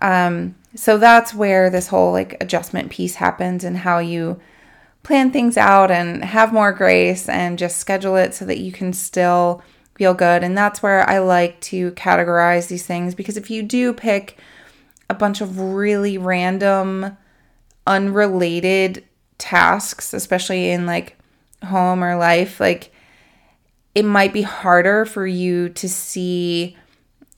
um, 0.00 0.54
so 0.74 0.96
that's 0.96 1.34
where 1.34 1.68
this 1.68 1.88
whole 1.88 2.12
like 2.12 2.36
adjustment 2.40 2.90
piece 2.90 3.16
happens 3.16 3.64
and 3.64 3.78
how 3.78 3.98
you 3.98 4.40
plan 5.02 5.30
things 5.30 5.56
out 5.56 5.90
and 5.90 6.24
have 6.24 6.52
more 6.52 6.72
grace 6.72 7.28
and 7.28 7.58
just 7.58 7.76
schedule 7.76 8.16
it 8.16 8.34
so 8.34 8.44
that 8.44 8.58
you 8.58 8.72
can 8.72 8.92
still 8.92 9.62
feel 9.94 10.14
good. 10.14 10.42
And 10.42 10.56
that's 10.56 10.82
where 10.82 11.08
I 11.08 11.18
like 11.18 11.60
to 11.62 11.92
categorize 11.92 12.68
these 12.68 12.86
things 12.86 13.14
because 13.14 13.36
if 13.36 13.50
you 13.50 13.62
do 13.62 13.92
pick 13.92 14.38
a 15.08 15.14
bunch 15.14 15.40
of 15.40 15.60
really 15.60 16.18
random, 16.18 17.16
unrelated 17.86 19.04
tasks, 19.38 20.12
especially 20.12 20.70
in 20.70 20.86
like 20.86 21.16
home 21.64 22.02
or 22.02 22.16
life, 22.16 22.60
like 22.60 22.92
it 23.94 24.04
might 24.04 24.32
be 24.32 24.42
harder 24.42 25.04
for 25.04 25.26
you 25.26 25.68
to 25.70 25.88
see 25.88 26.76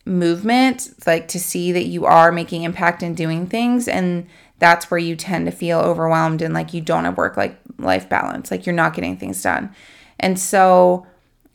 movement, 0.04 0.90
like 1.06 1.28
to 1.28 1.38
see 1.38 1.72
that 1.72 1.86
you 1.86 2.04
are 2.04 2.32
making 2.32 2.62
impact 2.62 3.02
and 3.02 3.16
doing 3.16 3.46
things. 3.46 3.86
And 3.86 4.26
that's 4.58 4.90
where 4.90 4.98
you 4.98 5.14
tend 5.14 5.46
to 5.46 5.52
feel 5.52 5.78
overwhelmed 5.78 6.42
and 6.42 6.54
like 6.54 6.74
you 6.74 6.80
don't 6.80 7.04
have 7.04 7.16
work 7.16 7.36
like 7.36 7.58
life 7.78 8.08
balance, 8.08 8.50
like 8.50 8.66
you're 8.66 8.74
not 8.74 8.94
getting 8.94 9.16
things 9.16 9.42
done. 9.42 9.72
And 10.18 10.38
so 10.38 11.06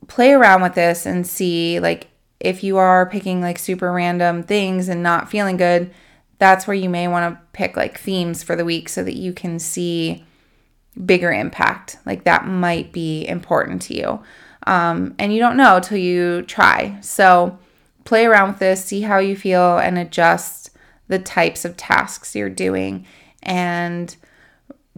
play 0.07 0.31
around 0.31 0.61
with 0.61 0.75
this 0.75 1.05
and 1.05 1.27
see 1.27 1.79
like 1.79 2.07
if 2.43 2.63
you 2.63 2.77
are 2.77 3.09
picking 3.09 3.41
like 3.41 3.57
super 3.57 3.91
random 3.91 4.43
things 4.43 4.89
and 4.89 5.01
not 5.01 5.31
feeling 5.31 5.57
good, 5.57 5.91
that's 6.37 6.67
where 6.67 6.75
you 6.75 6.89
may 6.89 7.07
want 7.07 7.33
to 7.33 7.41
pick 7.53 7.77
like 7.77 7.97
themes 7.97 8.43
for 8.43 8.55
the 8.55 8.65
week 8.65 8.89
so 8.89 9.01
that 9.03 9.15
you 9.15 9.31
can 9.31 9.57
see 9.57 10.25
bigger 11.05 11.31
impact. 11.31 11.97
Like 12.05 12.25
that 12.25 12.45
might 12.45 12.91
be 12.91 13.25
important 13.25 13.81
to 13.83 13.95
you. 13.95 14.21
Um, 14.67 15.15
and 15.17 15.33
you 15.33 15.39
don't 15.39 15.57
know 15.57 15.79
till 15.79 15.97
you 15.97 16.41
try. 16.43 16.99
So 17.01 17.57
play 18.03 18.25
around 18.25 18.49
with 18.49 18.59
this, 18.59 18.83
see 18.83 19.01
how 19.01 19.19
you 19.19 19.37
feel, 19.37 19.77
and 19.77 19.97
adjust 19.97 20.71
the 21.07 21.19
types 21.19 21.63
of 21.63 21.77
tasks 21.77 22.35
you're 22.35 22.49
doing 22.49 23.05
and 23.41 24.15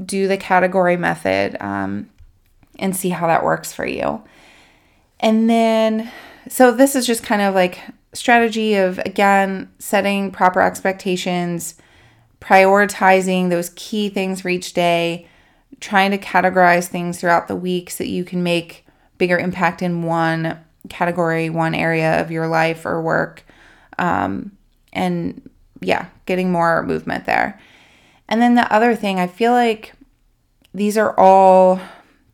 do 0.04 0.28
the 0.28 0.38
category 0.38 0.98
method 0.98 1.58
um, 1.62 2.10
and 2.80 2.96
see 2.96 3.10
how 3.10 3.28
that 3.28 3.44
works 3.44 3.72
for 3.72 3.86
you. 3.86 4.24
And 5.20 5.50
then, 5.50 6.12
so 6.48 6.72
this 6.72 6.96
is 6.96 7.06
just 7.08 7.24
kind 7.24 7.42
of 7.42 7.56
like 7.56 7.80
strategy 8.14 8.76
of 8.76 9.00
again 9.00 9.72
setting 9.80 10.32
proper 10.32 10.62
expectations, 10.62 11.76
prioritizing 12.42 13.50
those 13.50 13.72
key 13.76 14.10
things 14.10 14.42
for 14.42 14.50
each 14.50 14.74
day, 14.74 15.28
trying 15.80 16.12
to 16.12 16.18
categorize 16.18 16.88
things 16.88 17.20
throughout 17.20 17.48
the 17.48 17.56
week 17.56 17.90
so 17.90 18.04
that 18.04 18.10
you 18.10 18.24
can 18.24 18.44
make 18.44 18.86
bigger 19.18 19.38
impact 19.38 19.82
in 19.82 20.04
one 20.04 20.60
category, 20.90 21.50
one 21.50 21.74
area 21.74 22.22
of 22.22 22.32
your 22.32 22.48
life 22.48 22.86
or 22.86 23.02
work. 23.02 23.44
Um, 23.98 24.52
and 24.94 25.50
yeah, 25.82 26.08
getting 26.26 26.52
more 26.52 26.84
movement 26.84 27.26
there. 27.26 27.60
And 28.28 28.42
then 28.42 28.56
the 28.56 28.72
other 28.74 28.96
thing, 28.96 29.20
I 29.20 29.28
feel 29.28 29.52
like 29.52 29.94
these 30.74 30.98
are 30.98 31.18
all 31.18 31.80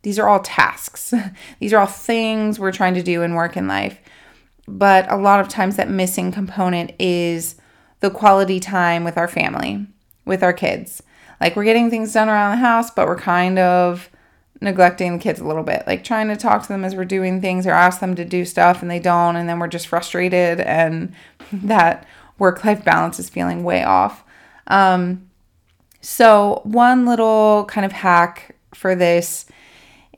these 0.02 0.20
are 0.20 0.28
all 0.28 0.40
tasks. 0.40 1.14
these 1.60 1.74
are 1.74 1.80
all 1.80 1.86
things 1.86 2.60
we're 2.60 2.72
trying 2.72 2.94
to 2.96 3.04
do 3.04 3.22
in 3.22 3.36
work 3.36 3.56
and 3.56 3.68
life. 3.68 4.00
But 4.68 5.12
a 5.12 5.18
lot 5.18 5.40
of 5.40 5.50
times 5.50 5.76
that 5.76 5.90
missing 5.90 6.32
component 6.32 6.94
is 7.00 7.56
the 8.00 8.10
quality 8.10 8.60
time 8.60 9.04
with 9.04 9.18
our 9.18 9.28
family, 9.28 9.86
with 10.26 10.44
our 10.44 10.54
kids. 10.54 11.02
Like 11.40 11.56
we're 11.56 11.64
getting 11.64 11.90
things 11.90 12.14
done 12.14 12.30
around 12.30 12.52
the 12.52 12.66
house, 12.66 12.92
but 12.92 13.08
we're 13.08 13.18
kind 13.18 13.60
of 13.60 14.10
neglecting 14.62 15.14
the 15.14 15.24
kids 15.24 15.40
a 15.40 15.44
little 15.44 15.64
bit, 15.64 15.84
like 15.88 16.04
trying 16.04 16.28
to 16.28 16.36
talk 16.36 16.62
to 16.62 16.68
them 16.68 16.86
as 16.86 16.96
we're 16.96 17.04
doing 17.04 17.42
things 17.42 17.66
or 17.66 17.72
ask 17.72 18.00
them 18.00 18.16
to 18.16 18.24
do 18.24 18.46
stuff 18.46 18.82
and 18.82 18.92
they 18.92 19.00
don't, 19.00 19.36
and 19.36 19.50
then 19.50 19.60
we're 19.60 19.68
just 19.68 19.88
frustrated, 19.88 20.60
and 20.62 21.14
that 21.52 22.06
work 22.38 22.64
life 22.64 22.86
balance 22.86 23.20
is 23.20 23.30
feeling 23.30 23.64
way 23.64 23.84
off. 23.84 24.24
Um, 24.68 25.28
so, 26.00 26.62
one 26.64 27.06
little 27.06 27.66
kind 27.66 27.86
of 27.86 27.92
hack 27.92 28.56
for 28.74 28.96
this 28.96 29.46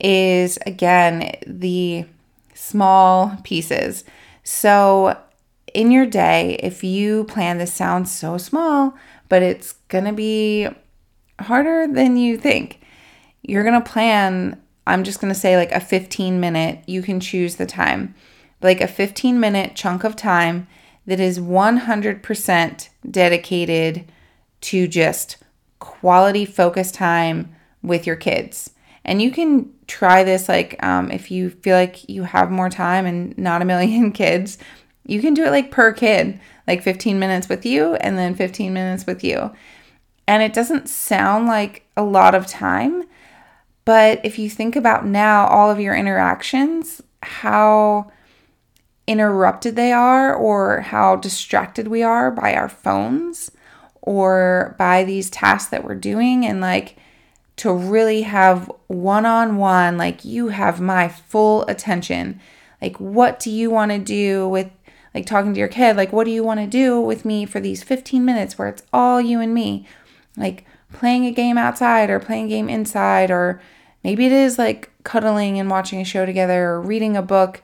is 0.00 0.58
again 0.66 1.36
the 1.46 2.06
small 2.54 3.36
pieces. 3.44 4.04
So, 4.42 5.18
in 5.72 5.90
your 5.90 6.06
day, 6.06 6.58
if 6.62 6.84
you 6.84 7.24
plan, 7.24 7.58
this 7.58 7.72
sounds 7.72 8.10
so 8.12 8.38
small, 8.38 8.94
but 9.28 9.42
it's 9.42 9.72
to 10.04 10.12
be 10.12 10.68
harder 11.40 11.86
than 11.92 12.16
you 12.16 12.38
think. 12.38 12.80
You're 13.42 13.64
to 13.80 13.88
plan, 13.88 14.60
I'm 14.86 15.04
just 15.04 15.20
to 15.32 15.38
say 15.38 15.56
like 15.56 15.72
a 15.72 15.80
15 15.80 16.38
minute, 16.38 16.84
you 16.86 17.02
can 17.02 17.20
choose 17.20 17.56
the 17.56 17.66
time, 17.66 18.14
like 18.62 18.80
a 18.80 18.86
15 18.86 19.40
minute 19.40 19.74
chunk 19.74 20.04
of 20.04 20.16
time 20.16 20.68
that 21.06 21.20
is 21.20 21.38
100% 21.38 22.88
dedicated 23.10 24.04
to 24.62 24.88
just 24.88 25.36
quality 25.78 26.44
focus 26.44 26.90
time 26.90 27.54
with 27.82 28.06
your 28.06 28.16
kids. 28.16 28.70
And 29.04 29.20
you 29.20 29.30
can 29.30 29.70
try 29.86 30.24
this 30.24 30.48
like 30.48 30.82
um, 30.82 31.10
if 31.10 31.30
you 31.30 31.50
feel 31.50 31.76
like 31.76 32.08
you 32.08 32.22
have 32.24 32.50
more 32.50 32.70
time 32.70 33.06
and 33.06 33.36
not 33.36 33.62
a 33.62 33.66
million 33.66 34.12
kids, 34.12 34.58
you 35.06 35.20
can 35.20 35.34
do 35.34 35.44
it 35.44 35.50
like 35.50 35.70
per 35.70 35.92
kid, 35.92 36.40
like 36.66 36.82
15 36.82 37.18
minutes 37.18 37.48
with 37.48 37.66
you 37.66 37.94
and 37.96 38.16
then 38.16 38.34
15 38.34 38.72
minutes 38.72 39.06
with 39.06 39.22
you. 39.22 39.52
And 40.26 40.42
it 40.42 40.54
doesn't 40.54 40.88
sound 40.88 41.46
like 41.46 41.86
a 41.96 42.02
lot 42.02 42.34
of 42.34 42.46
time, 42.46 43.04
but 43.84 44.20
if 44.24 44.38
you 44.38 44.48
think 44.48 44.74
about 44.74 45.04
now 45.04 45.46
all 45.46 45.70
of 45.70 45.78
your 45.78 45.94
interactions, 45.94 47.02
how 47.22 48.10
interrupted 49.06 49.76
they 49.76 49.92
are 49.92 50.34
or 50.34 50.80
how 50.80 51.16
distracted 51.16 51.88
we 51.88 52.02
are 52.02 52.30
by 52.30 52.54
our 52.54 52.70
phones 52.70 53.50
or 54.00 54.74
by 54.78 55.04
these 55.04 55.28
tasks 55.28 55.70
that 55.70 55.84
we're 55.84 55.94
doing 55.94 56.46
and 56.46 56.60
like 56.60 56.96
to 57.56 57.72
really 57.72 58.22
have 58.22 58.70
one 58.88 59.26
on 59.26 59.56
one, 59.56 59.96
like 59.96 60.24
you 60.24 60.48
have 60.48 60.80
my 60.80 61.08
full 61.08 61.64
attention. 61.66 62.40
Like, 62.82 62.98
what 62.98 63.40
do 63.40 63.50
you 63.50 63.70
want 63.70 63.92
to 63.92 63.98
do 63.98 64.48
with, 64.48 64.70
like, 65.14 65.24
talking 65.24 65.54
to 65.54 65.58
your 65.58 65.68
kid? 65.68 65.96
Like, 65.96 66.12
what 66.12 66.24
do 66.24 66.30
you 66.30 66.44
want 66.44 66.60
to 66.60 66.66
do 66.66 67.00
with 67.00 67.24
me 67.24 67.46
for 67.46 67.60
these 67.60 67.82
15 67.82 68.24
minutes 68.24 68.58
where 68.58 68.68
it's 68.68 68.82
all 68.92 69.20
you 69.20 69.40
and 69.40 69.54
me? 69.54 69.86
Like, 70.36 70.66
playing 70.92 71.24
a 71.26 71.32
game 71.32 71.56
outside 71.56 72.10
or 72.10 72.20
playing 72.20 72.46
a 72.46 72.48
game 72.48 72.68
inside, 72.68 73.30
or 73.30 73.60
maybe 74.02 74.26
it 74.26 74.32
is 74.32 74.58
like 74.58 74.90
cuddling 75.02 75.58
and 75.58 75.70
watching 75.70 76.00
a 76.00 76.04
show 76.04 76.24
together 76.24 76.70
or 76.70 76.80
reading 76.80 77.16
a 77.16 77.22
book 77.22 77.62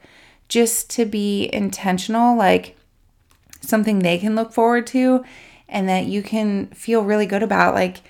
just 0.49 0.91
to 0.91 1.05
be 1.05 1.49
intentional, 1.53 2.37
like 2.37 2.77
something 3.61 3.99
they 3.99 4.19
can 4.19 4.35
look 4.35 4.53
forward 4.53 4.87
to 4.89 5.25
and 5.69 5.89
that 5.89 6.07
you 6.07 6.23
can 6.23 6.67
feel 6.69 7.05
really 7.05 7.27
good 7.27 7.43
about. 7.43 7.75
Like 7.75 8.03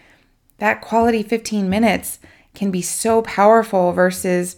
that 0.61 0.81
quality 0.81 1.23
15 1.23 1.69
minutes 1.69 2.21
can 2.55 2.71
be 2.71 2.83
so 2.83 3.23
powerful 3.23 3.93
versus 3.93 4.57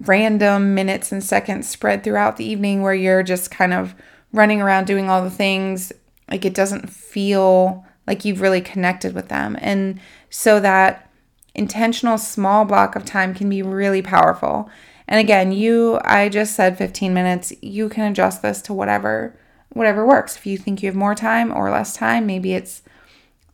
random 0.00 0.74
minutes 0.74 1.12
and 1.12 1.22
seconds 1.22 1.68
spread 1.68 2.02
throughout 2.02 2.36
the 2.36 2.44
evening 2.44 2.82
where 2.82 2.94
you're 2.94 3.22
just 3.22 3.50
kind 3.50 3.72
of 3.72 3.94
running 4.32 4.60
around 4.60 4.86
doing 4.86 5.08
all 5.08 5.22
the 5.22 5.30
things. 5.30 5.92
Like 6.30 6.44
it 6.44 6.54
doesn't 6.54 6.90
feel 6.90 7.84
like 8.06 8.24
you've 8.24 8.40
really 8.40 8.60
connected 8.60 9.14
with 9.14 9.28
them. 9.28 9.56
And 9.60 10.00
so 10.30 10.60
that 10.60 11.10
intentional 11.54 12.18
small 12.18 12.64
block 12.64 12.96
of 12.96 13.04
time 13.04 13.34
can 13.34 13.48
be 13.48 13.62
really 13.62 14.02
powerful. 14.02 14.70
And 15.08 15.20
again, 15.20 15.52
you 15.52 16.00
I 16.04 16.28
just 16.28 16.54
said 16.54 16.78
15 16.78 17.14
minutes. 17.14 17.52
You 17.62 17.88
can 17.88 18.10
adjust 18.10 18.42
this 18.42 18.60
to 18.62 18.74
whatever 18.74 19.36
whatever 19.70 20.06
works. 20.06 20.36
If 20.36 20.46
you 20.46 20.56
think 20.56 20.82
you 20.82 20.88
have 20.88 20.96
more 20.96 21.14
time 21.14 21.52
or 21.52 21.70
less 21.70 21.94
time, 21.94 22.26
maybe 22.26 22.54
it's 22.54 22.82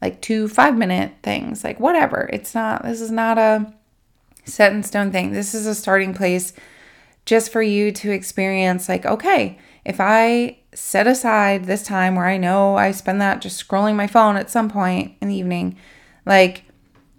like 0.02 0.21
two 0.21 0.49
5 0.49 0.76
minute 0.76 1.12
things, 1.23 1.62
like 1.62 1.78
whatever. 1.78 2.28
It's 2.32 2.54
not 2.54 2.82
this 2.82 3.00
is 3.00 3.12
not 3.12 3.38
a 3.38 3.73
set 4.44 4.73
in 4.73 4.82
stone 4.82 5.12
thing. 5.12 5.32
This 5.32 5.54
is 5.54 5.66
a 5.66 5.75
starting 5.75 6.12
place 6.12 6.52
just 7.25 7.52
for 7.52 7.62
you 7.62 7.92
to 7.92 8.11
experience 8.11 8.88
like 8.88 9.06
okay, 9.06 9.59
if 9.85 9.97
I 10.00 10.59
set 10.75 11.06
aside 11.06 11.64
this 11.64 11.85
time 11.85 12.16
where 12.16 12.26
I 12.26 12.37
know 12.37 12.77
I 12.77 12.90
spend 12.90 13.20
that 13.20 13.40
just 13.40 13.66
scrolling 13.66 13.94
my 13.94 14.09
phone 14.09 14.37
at 14.37 14.50
some 14.50 14.68
point 14.68 15.14
in 15.20 15.29
the 15.29 15.37
evening, 15.37 15.77
like 16.27 16.64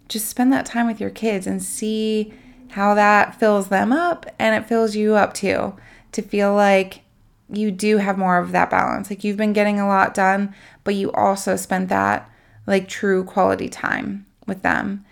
just 0.09 0.27
spend 0.27 0.51
that 0.51 0.65
time 0.65 0.85
with 0.85 0.99
your 0.99 1.09
kids 1.09 1.47
and 1.47 1.63
see 1.63 2.33
how 2.71 2.93
that 2.95 3.39
fills 3.39 3.69
them 3.69 3.93
up 3.93 4.25
and 4.37 4.55
it 4.55 4.67
fills 4.67 4.95
you 4.95 5.13
up 5.13 5.33
too 5.33 5.73
to 6.11 6.21
feel 6.21 6.53
like 6.53 7.01
you 7.49 7.71
do 7.71 7.97
have 7.97 8.17
more 8.17 8.37
of 8.37 8.51
that 8.51 8.69
balance. 8.69 9.09
Like 9.09 9.23
you've 9.23 9.37
been 9.37 9.53
getting 9.53 9.79
a 9.79 9.87
lot 9.87 10.13
done, 10.13 10.53
but 10.83 10.95
you 10.95 11.11
also 11.11 11.55
spent 11.55 11.89
that 11.89 12.29
like 12.65 12.87
true 12.87 13.23
quality 13.23 13.69
time 13.69 14.25
with 14.47 14.61
them. 14.61 15.05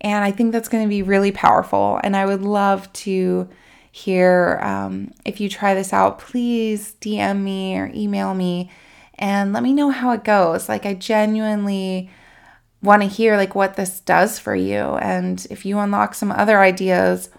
And 0.00 0.24
I 0.24 0.30
think 0.30 0.52
that's 0.52 0.68
going 0.68 0.84
to 0.84 0.88
be 0.88 1.02
really 1.02 1.32
powerful. 1.32 2.00
And 2.04 2.16
I 2.16 2.26
would 2.26 2.42
love 2.42 2.92
to 2.92 3.48
hear 3.90 4.58
um, 4.62 5.12
if 5.24 5.40
you 5.40 5.48
try 5.48 5.74
this 5.74 5.92
out, 5.92 6.18
please 6.18 6.94
DM 7.00 7.42
me 7.42 7.78
or 7.78 7.90
email 7.94 8.34
me 8.34 8.70
and 9.14 9.52
let 9.52 9.62
me 9.62 9.72
know 9.72 9.90
how 9.90 10.10
it 10.10 10.24
goes. 10.24 10.68
Like, 10.68 10.84
I 10.84 10.94
genuinely 10.94 12.10
want 12.84 13.02
to 13.02 13.08
hear 13.08 13.36
like 13.36 13.54
what 13.54 13.76
this 13.76 14.00
does 14.00 14.38
for 14.38 14.54
you 14.54 14.76
and 14.76 15.46
if 15.48 15.64
you 15.64 15.78
unlock 15.78 16.14
some 16.14 16.30
other 16.30 16.60
ideas 16.60 17.30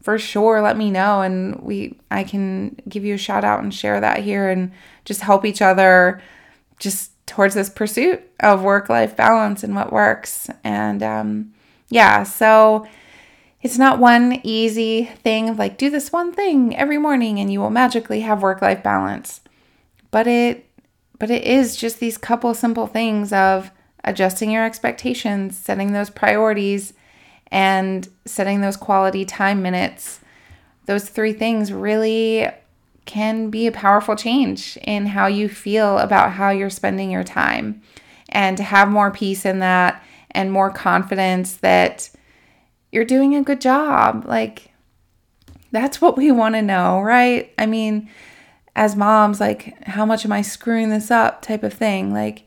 for 0.00 0.18
sure 0.18 0.62
let 0.62 0.78
me 0.78 0.90
know 0.90 1.20
and 1.20 1.56
we 1.56 1.98
I 2.10 2.24
can 2.24 2.76
give 2.88 3.04
you 3.04 3.14
a 3.14 3.18
shout 3.18 3.44
out 3.44 3.62
and 3.62 3.72
share 3.72 4.00
that 4.00 4.20
here 4.20 4.48
and 4.48 4.72
just 5.04 5.20
help 5.20 5.44
each 5.44 5.60
other 5.60 6.22
just 6.78 7.10
towards 7.26 7.54
this 7.54 7.70
pursuit 7.70 8.22
of 8.40 8.62
work 8.62 8.88
life 8.88 9.16
balance 9.16 9.62
and 9.62 9.74
what 9.74 9.92
works 9.92 10.48
and 10.62 11.02
um 11.02 11.52
yeah 11.88 12.22
so 12.22 12.86
it's 13.62 13.78
not 13.78 13.98
one 13.98 14.40
easy 14.42 15.04
thing 15.22 15.48
of 15.48 15.58
like 15.58 15.78
do 15.78 15.88
this 15.88 16.12
one 16.12 16.32
thing 16.32 16.76
every 16.76 16.98
morning 16.98 17.40
and 17.40 17.52
you 17.52 17.60
will 17.60 17.70
magically 17.70 18.20
have 18.20 18.42
work 18.42 18.60
life 18.60 18.82
balance 18.82 19.40
but 20.10 20.26
it 20.26 20.66
but 21.18 21.30
it 21.30 21.44
is 21.44 21.76
just 21.76 22.00
these 22.00 22.18
couple 22.18 22.52
simple 22.54 22.86
things 22.86 23.32
of 23.32 23.70
adjusting 24.04 24.50
your 24.50 24.64
expectations, 24.64 25.56
setting 25.56 25.92
those 25.92 26.10
priorities, 26.10 26.92
and 27.50 28.08
setting 28.24 28.60
those 28.60 28.76
quality 28.76 29.24
time 29.24 29.62
minutes. 29.62 30.20
Those 30.86 31.08
three 31.08 31.32
things 31.32 31.72
really 31.72 32.48
can 33.04 33.50
be 33.50 33.66
a 33.66 33.72
powerful 33.72 34.16
change 34.16 34.78
in 34.82 35.06
how 35.06 35.26
you 35.26 35.48
feel 35.48 35.98
about 35.98 36.32
how 36.32 36.50
you're 36.50 36.70
spending 36.70 37.10
your 37.10 37.24
time. 37.24 37.82
And 38.28 38.56
to 38.56 38.62
have 38.62 38.88
more 38.88 39.10
peace 39.10 39.44
in 39.44 39.60
that 39.60 40.02
and 40.30 40.50
more 40.50 40.70
confidence 40.70 41.56
that 41.56 42.10
you're 42.90 43.04
doing 43.04 43.34
a 43.34 43.42
good 43.42 43.60
job. 43.60 44.24
Like, 44.26 44.72
that's 45.70 46.00
what 46.00 46.16
we 46.16 46.30
want 46.32 46.54
to 46.54 46.62
know, 46.62 47.00
right? 47.00 47.52
I 47.58 47.66
mean, 47.66 48.08
as 48.76 48.96
moms, 48.96 49.40
like, 49.40 49.86
how 49.86 50.04
much 50.04 50.24
am 50.24 50.32
I 50.32 50.42
screwing 50.42 50.90
this 50.90 51.10
up 51.10 51.42
type 51.42 51.62
of 51.62 51.72
thing? 51.72 52.12
Like, 52.12 52.46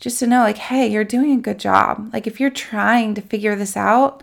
just 0.00 0.18
to 0.20 0.26
know, 0.26 0.40
like, 0.40 0.58
hey, 0.58 0.86
you're 0.86 1.04
doing 1.04 1.32
a 1.32 1.42
good 1.42 1.58
job. 1.58 2.10
Like, 2.12 2.26
if 2.26 2.40
you're 2.40 2.50
trying 2.50 3.14
to 3.14 3.20
figure 3.20 3.56
this 3.56 3.76
out, 3.76 4.22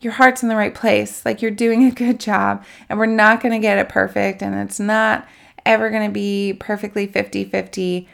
your 0.00 0.12
heart's 0.12 0.42
in 0.42 0.48
the 0.48 0.56
right 0.56 0.74
place. 0.74 1.24
Like, 1.24 1.42
you're 1.42 1.50
doing 1.50 1.84
a 1.84 1.90
good 1.90 2.20
job. 2.20 2.64
And 2.88 2.98
we're 2.98 3.06
not 3.06 3.40
going 3.40 3.52
to 3.52 3.58
get 3.58 3.78
it 3.78 3.88
perfect. 3.88 4.42
And 4.42 4.54
it's 4.54 4.80
not 4.80 5.26
ever 5.66 5.90
going 5.90 6.08
to 6.08 6.12
be 6.12 6.54
perfectly 6.58 7.06
50 7.06 7.44
50. 7.44 8.08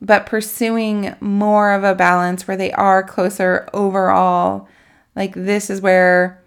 But 0.00 0.26
pursuing 0.26 1.16
more 1.20 1.72
of 1.72 1.82
a 1.82 1.94
balance 1.94 2.46
where 2.46 2.56
they 2.56 2.72
are 2.72 3.02
closer 3.02 3.68
overall, 3.72 4.68
like, 5.16 5.34
this 5.34 5.70
is 5.70 5.80
where 5.80 6.40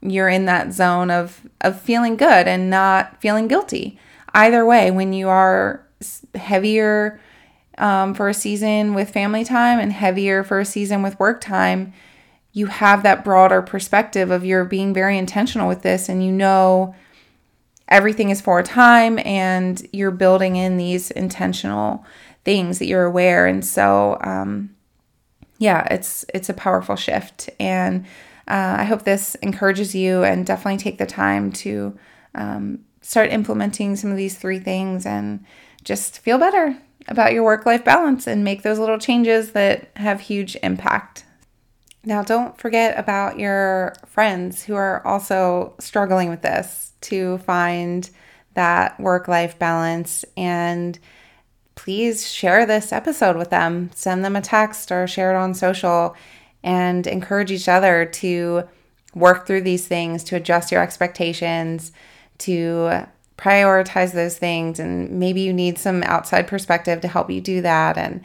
you're 0.00 0.28
in 0.28 0.44
that 0.44 0.72
zone 0.72 1.10
of, 1.10 1.40
of 1.60 1.80
feeling 1.80 2.16
good 2.16 2.46
and 2.46 2.70
not 2.70 3.20
feeling 3.20 3.48
guilty. 3.48 3.98
Either 4.32 4.64
way, 4.64 4.90
when 4.90 5.12
you 5.12 5.28
are 5.28 5.84
heavier 6.34 7.20
um, 7.78 8.14
for 8.14 8.28
a 8.28 8.34
season 8.34 8.94
with 8.94 9.10
family 9.10 9.44
time 9.44 9.80
and 9.80 9.92
heavier 9.92 10.44
for 10.44 10.60
a 10.60 10.64
season 10.64 11.02
with 11.02 11.18
work 11.18 11.40
time, 11.40 11.92
you 12.54 12.66
have 12.66 13.02
that 13.02 13.24
broader 13.24 13.60
perspective 13.60 14.30
of 14.30 14.44
you're 14.44 14.64
being 14.64 14.94
very 14.94 15.18
intentional 15.18 15.68
with 15.68 15.82
this 15.82 16.08
and 16.08 16.24
you 16.24 16.32
know 16.32 16.94
everything 17.88 18.30
is 18.30 18.40
for 18.40 18.58
a 18.58 18.64
time 18.64 19.18
and 19.18 19.86
you're 19.92 20.10
building 20.10 20.56
in 20.56 20.78
these 20.78 21.10
intentional 21.10 22.04
things 22.44 22.78
that 22.78 22.86
you're 22.86 23.04
aware 23.04 23.46
and 23.46 23.64
so 23.64 24.16
um, 24.22 24.74
yeah 25.58 25.86
it's 25.90 26.24
it's 26.32 26.48
a 26.48 26.54
powerful 26.54 26.96
shift 26.96 27.50
and 27.60 28.06
uh, 28.48 28.76
i 28.78 28.84
hope 28.84 29.02
this 29.02 29.34
encourages 29.36 29.94
you 29.94 30.22
and 30.22 30.46
definitely 30.46 30.78
take 30.78 30.98
the 30.98 31.06
time 31.06 31.52
to 31.52 31.98
um, 32.34 32.78
start 33.02 33.30
implementing 33.30 33.96
some 33.96 34.10
of 34.10 34.16
these 34.16 34.38
three 34.38 34.58
things 34.58 35.04
and 35.04 35.44
just 35.84 36.20
feel 36.20 36.38
better 36.38 36.78
about 37.08 37.32
your 37.32 37.44
work 37.44 37.66
life 37.66 37.84
balance 37.84 38.26
and 38.26 38.44
make 38.44 38.62
those 38.62 38.78
little 38.78 38.98
changes 38.98 39.52
that 39.52 39.90
have 39.96 40.20
huge 40.22 40.56
impact. 40.62 41.24
Now, 42.06 42.22
don't 42.22 42.56
forget 42.58 42.98
about 42.98 43.38
your 43.38 43.94
friends 44.06 44.62
who 44.62 44.74
are 44.74 45.06
also 45.06 45.74
struggling 45.78 46.28
with 46.28 46.42
this 46.42 46.92
to 47.02 47.38
find 47.38 48.08
that 48.54 48.98
work 49.00 49.26
life 49.26 49.58
balance. 49.58 50.24
And 50.36 50.98
please 51.74 52.30
share 52.30 52.66
this 52.66 52.92
episode 52.92 53.36
with 53.36 53.50
them. 53.50 53.90
Send 53.94 54.24
them 54.24 54.36
a 54.36 54.40
text 54.40 54.92
or 54.92 55.06
share 55.06 55.34
it 55.34 55.36
on 55.36 55.54
social 55.54 56.14
and 56.62 57.06
encourage 57.06 57.50
each 57.50 57.68
other 57.68 58.04
to 58.06 58.64
work 59.14 59.46
through 59.46 59.62
these 59.62 59.86
things, 59.86 60.24
to 60.24 60.36
adjust 60.36 60.72
your 60.72 60.82
expectations, 60.82 61.92
to 62.38 63.06
prioritize 63.36 64.12
those 64.12 64.38
things. 64.38 64.78
And 64.78 65.10
maybe 65.10 65.40
you 65.40 65.52
need 65.52 65.78
some 65.78 66.02
outside 66.04 66.46
perspective 66.46 67.00
to 67.00 67.08
help 67.08 67.30
you 67.30 67.40
do 67.40 67.60
that. 67.62 67.96
And 67.96 68.22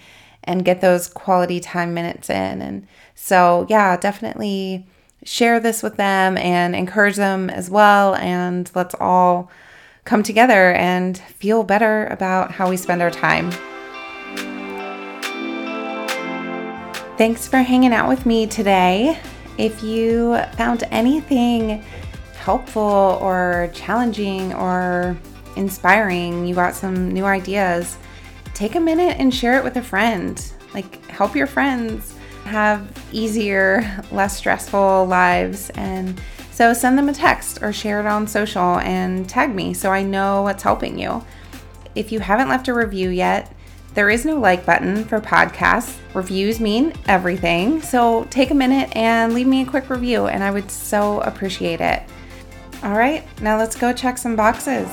and 0.49 0.65
get 0.65 0.81
those 0.81 1.07
quality 1.07 1.59
time 1.59 1.93
minutes 1.93 2.27
in. 2.27 2.59
And 2.59 2.87
so, 3.13 3.67
yeah, 3.69 3.95
definitely 3.95 4.87
share 5.23 5.59
this 5.59 5.83
with 5.83 5.95
them 5.95 6.37
and 6.39 6.75
encourage 6.75 7.17
them 7.17 7.51
as 7.51 7.69
well. 7.69 8.15
And 8.15 8.69
let's 8.73 8.95
all 8.99 9.51
come 10.05 10.23
together 10.23 10.73
and 10.73 11.15
feel 11.19 11.63
better 11.63 12.07
about 12.07 12.49
how 12.49 12.67
we 12.67 12.77
spend 12.77 13.03
our 13.03 13.11
time. 13.11 13.51
Thanks 17.15 17.47
for 17.47 17.57
hanging 17.57 17.93
out 17.93 18.09
with 18.09 18.25
me 18.25 18.47
today. 18.47 19.19
If 19.59 19.83
you 19.83 20.41
found 20.53 20.83
anything 20.89 21.83
helpful 22.39 23.19
or 23.21 23.69
challenging 23.75 24.55
or 24.55 25.15
inspiring, 25.55 26.47
you 26.47 26.55
got 26.55 26.73
some 26.73 27.11
new 27.11 27.25
ideas, 27.25 27.99
take 28.59 28.75
a 28.75 28.79
minute 28.79 29.15
and 29.17 29.33
share 29.33 29.57
it 29.57 29.63
with 29.63 29.77
a 29.77 29.81
friend. 29.81 30.51
Like, 30.73 31.05
help 31.05 31.33
your 31.33 31.47
friends 31.47 32.13
have 32.43 32.91
easier, 33.13 34.03
less 34.11 34.35
stressful 34.35 35.05
lives. 35.05 35.69
And 35.75 36.21
so 36.51 36.73
send 36.73 36.97
them 36.97 37.07
a 37.07 37.13
text 37.13 37.63
or 37.63 37.71
share 37.71 38.01
it 38.01 38.05
on 38.05 38.27
social 38.27 38.79
and 38.79 39.29
tag 39.29 39.55
me 39.55 39.73
so 39.73 39.91
I 39.91 40.03
know 40.03 40.41
what's 40.41 40.61
helping 40.61 40.99
you. 40.99 41.23
If 41.95 42.11
you 42.11 42.19
haven't 42.19 42.49
left 42.49 42.67
a 42.67 42.73
review 42.73 43.11
yet, 43.11 43.55
there 43.93 44.09
is 44.09 44.25
no 44.25 44.37
like 44.37 44.65
button 44.65 45.05
for 45.05 45.21
podcasts. 45.21 45.97
Reviews 46.13 46.59
mean 46.59 46.93
everything. 47.07 47.81
So 47.81 48.25
take 48.25 48.51
a 48.51 48.55
minute 48.55 48.93
and 48.93 49.33
leave 49.33 49.47
me 49.47 49.61
a 49.61 49.65
quick 49.65 49.89
review, 49.89 50.27
and 50.27 50.43
I 50.43 50.51
would 50.51 50.69
so 50.69 51.21
appreciate 51.21 51.79
it. 51.79 52.03
All 52.83 52.93
right, 52.93 53.25
now 53.41 53.57
let's 53.57 53.77
go 53.77 53.93
check 53.93 54.17
some 54.17 54.35
boxes. 54.35 54.89